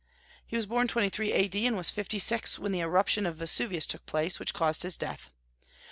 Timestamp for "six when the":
2.17-2.79